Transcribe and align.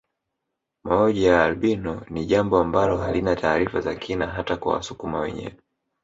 Mauji 0.83 1.23
ya 1.23 1.43
albino 1.43 2.05
ni 2.09 2.25
jambo 2.25 2.59
ambalo 2.59 2.97
halina 2.97 3.35
taarifa 3.35 3.81
za 3.81 3.95
kina 3.95 4.27
hata 4.27 4.57
kwa 4.57 4.73
wasukuma 4.73 5.19
wenyewe 5.19 5.55